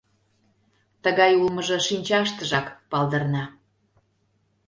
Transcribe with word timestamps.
Тыгай 1.03 1.31
улмыжо 1.41 1.77
шинчаштыжак 1.87 2.67
палдырна. 2.89 3.43